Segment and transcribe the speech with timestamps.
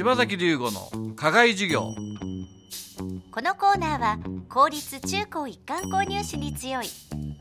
[0.00, 1.94] 柴崎龍吾の課外授業。
[3.30, 4.18] このコーナーは
[4.48, 6.86] 公立中高一貫購入士に強い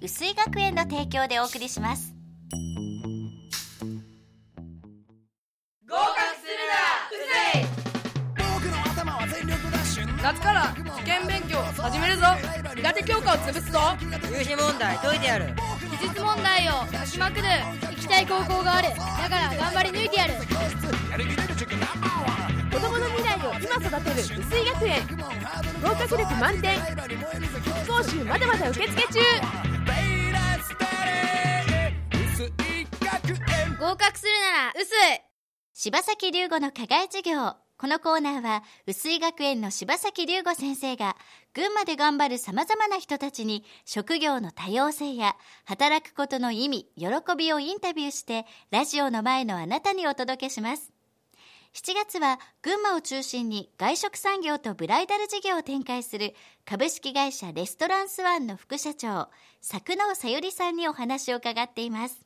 [0.02, 2.14] 薄井学園の提供でお送りします。
[5.88, 6.04] 合格
[6.36, 7.24] するなうず
[10.06, 10.10] い。
[10.22, 12.24] 夏から受験勉強始めるぞ。
[12.76, 13.80] 苦手教科を潰すぞ。
[14.38, 15.56] 入試問題解いてやる。
[16.02, 17.44] 技術問題を解きまくる。
[17.90, 18.90] 行きたい高校がある。
[18.90, 18.96] だ
[19.30, 19.69] から頑
[24.20, 25.02] る薄井学園。
[25.82, 26.80] 合格力満点。
[27.88, 29.20] 講習まだまだ受付中。
[33.80, 35.22] 合格するなら薄い。
[35.74, 37.56] 柴崎龍吾の課外授業。
[37.78, 41.16] このコーナーは薄井学園の柴崎龍吾先生が
[41.54, 50.92] 群馬で頑張るさまざまな人たちに職業の多様性や働くことの意味喜びをインタビューしてラジオの前のあなたにお届けします。
[51.74, 56.34] 7月は群馬を中心に外食産業とブライダル事業を展開する
[56.66, 59.30] 株式会社レストランスワンの副社長
[59.62, 62.20] 佐久野さゆりさんにお話を伺っています。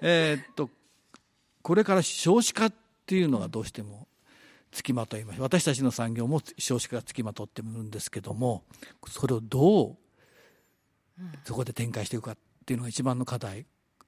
[0.00, 0.70] えーっと
[1.62, 2.74] これから少子化っ
[3.06, 4.06] ていうのがどうしても
[4.70, 5.40] つきまといます。
[5.40, 8.64] 私たちの産業も少子化がつきまとってるんですけども
[9.08, 9.96] それをどう
[11.44, 13.66] そこで展開していくかっていうのが一番の課題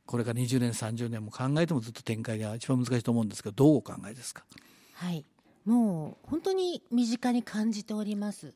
[0.08, 4.42] これから20年30年も考えてもずっと展開が一番難しいと思うんですけどどうお考えですか？
[4.94, 5.22] はい、
[5.66, 8.54] もう本当に身近に感じております。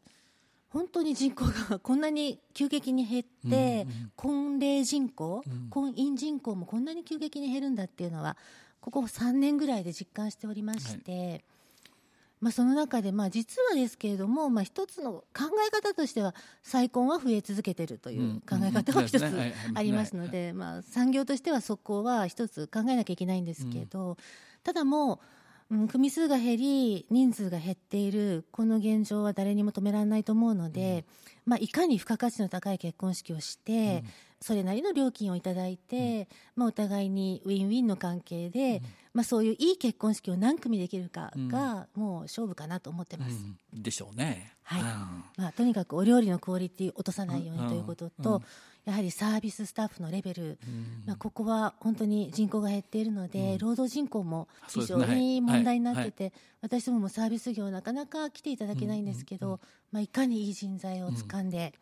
[0.70, 3.86] 本当に人口がこんなに急激に減って、
[4.16, 8.38] 婚齢人口、婚姻人口もこんなに急激に減るんだっていうのは
[8.80, 11.44] ここ3年ぐらいで実感しておりまして、
[12.42, 19.24] まあ、その中でまあ実はですけれども、まあ、一つの考え方としては再婚は増え続けてるという考え方は一つ
[19.74, 24.16] ありますので、まあ、産業としてはそこは一つ考えなきゃいけないんですけど、
[24.64, 25.20] ただも
[25.70, 31.04] う、うん、組数が減り人数が減っているこの現状は誰にも止められないと思うので、
[31.46, 34.02] まあ、いかに付加価値の高い結婚式をして、
[34.42, 38.82] それなりの料金をいただいて、まあ、お互いにウィンウィンの関係で、
[39.14, 43.36] まあ、そういういい結婚式を何組できるかが、もう勝負かなと思ってます。
[43.72, 44.52] でしょうね。
[44.62, 44.80] はい。
[44.82, 44.86] うん。
[45.36, 48.34] まあ、とにかくお料理のクオリティを落とさないようにということと、うん。
[48.36, 48.42] うん
[48.84, 50.58] やはりサービススタッフのレベル、
[51.06, 56.32] まあ、ここは本当に人口が減っているので、労働人口も非常に問題になってて、
[56.62, 59.60] 私どももサービス業なかなか来ていただけないんですけど、
[59.92, 61.74] まあ、いかにいい人材を掴んで、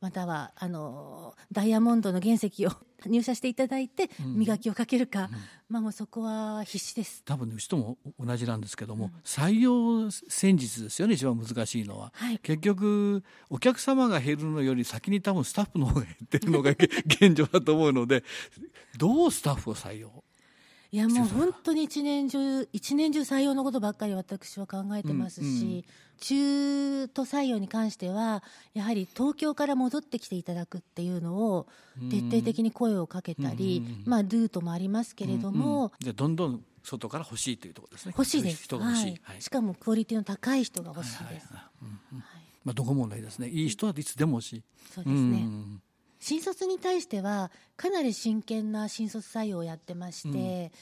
[0.00, 2.70] またはあのダイヤモンドの原石を
[3.06, 5.30] 入社していただいて磨きをかけるか、
[5.68, 7.22] まあ、もうそこは必死です。
[7.24, 12.38] 多分ねうちとも同じなんですけども、採用戦術ですよね一番難しいのは、はい。
[12.38, 16.70] 結局お客様が減るのより先に多分スタッフの方が減ってるのが
[17.06, 18.24] 現状だと思うので
[18.96, 20.24] どうスタッフを採用？
[20.90, 25.84] いやもう本当に一年中一年中採用のことばっかり私は考えてますし、
[26.20, 31.66] 中途採用に関してはやはり東京から戻ってきていただくっていうのを
[32.10, 38.14] 徹底的に声をかけたり、まあルートもありますけれども、うんじゃあどんどん外から欲しいというところですね。
[38.16, 38.74] 欲しいです。
[38.74, 39.20] ははい。
[39.38, 42.14] い、しかもクオリティの高い人が欲しいです、はい
[42.64, 43.48] まあ、どこもないですね。
[43.48, 44.62] いい人はいつでも欲しい。
[44.94, 45.82] そうですね、ん
[46.20, 50.72] 新卒に対してはかなり真剣な新卒採用をやってまして、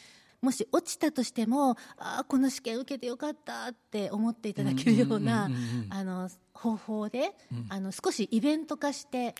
[0.43, 7.33] もし落ちたとしてもああこの試験受けてよかったって思っていただけるようなうんうんうんうんあの方法で、
[7.69, 9.35] あの少しイベント化して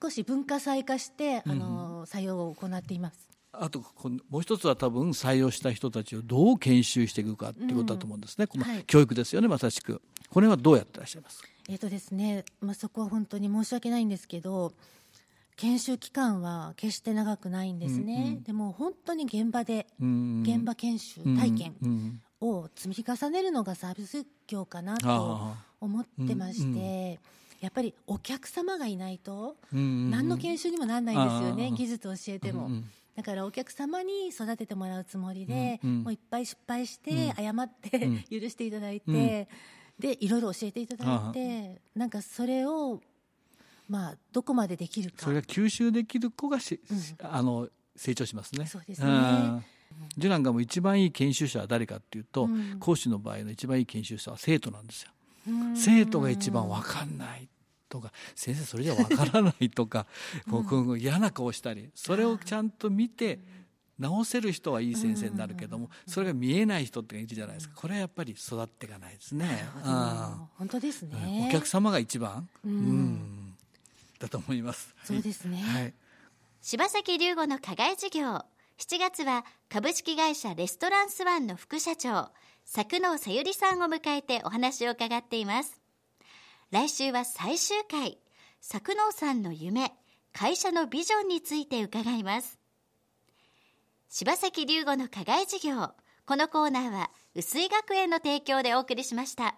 [0.00, 3.28] 少し文化祭化して、あの採用を行っています。
[3.52, 3.84] あと
[4.28, 8.84] もう一つは多分採用した人たちをどう研修していくかっていうことだと思うんですね、このはい。
[8.84, 10.00] 教育ですよねまさしく。
[10.28, 11.48] これはどうやってらっしゃいますか？
[11.68, 14.72] えっ、とですね、まあ、そこは本当に申し訳ないんですけど
[15.56, 27.20] 研修期間は決して長くないんですね、でも本当に現場でん現場研修体験うんを積み重ねるのがサービス業かなとあ思ってまして、
[27.60, 32.66] やっぱりお客様がいないとうん何の研修にもならないんですよね、技術を教えても。
[32.66, 36.02] うんうんだからお客様に育ててもらうつもりで、うんうん。
[36.04, 37.98] もういっぱい失敗して、謝って、
[38.30, 39.48] 許していただいて、ん。
[40.00, 43.00] でいろいろ教えていただいてなんかそれを
[43.90, 45.16] まあどこまでできるか。
[45.18, 46.80] それが吸収できる子がし、
[47.18, 48.64] あの成長しますね。
[48.66, 49.10] そうですね。
[49.10, 49.64] ん。
[50.16, 52.76] うちなんかも一番いい研修者は誰かっていうと、うん。
[52.78, 55.10] 講師の場合の一番いい研修者は生徒なんですよ。
[55.48, 55.76] うん。
[55.76, 57.48] 生徒が一番わかんない
[57.88, 60.06] とか先生それじゃわからないとか、
[60.48, 63.40] こうこう嫌な顔したりそれをちゃんと見て
[63.98, 67.74] 直せる人はいい先生になるけども、それが見えない人っているじゃないですか。
[67.74, 69.64] これはやっぱり育っていかないですね。
[69.84, 69.92] うん
[70.56, 71.48] 本当ですね。
[71.48, 72.72] お客様が一番、うん。
[72.72, 73.39] うん
[74.20, 74.94] だと思います。
[75.02, 75.60] そうですね。
[75.62, 75.94] はい。
[76.60, 78.44] 柴崎龍吾の課外授業。
[78.78, 82.30] 7月は株式会社レストランスワンの副社長
[82.64, 85.80] 作能さゆりさんを迎えてお話を伺っています。
[86.70, 88.18] 来週は最終回
[88.60, 89.92] 作能さんの夢
[90.32, 92.58] 会社のビジョンについて伺います。
[94.08, 95.90] 柴崎龍吾の課外授業。
[96.26, 99.56] このコーナーは薄井学園の提供でお送りしました。